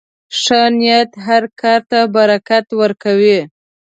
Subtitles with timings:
[0.39, 3.39] ښه نیت هر کار ته برکت ورکوي.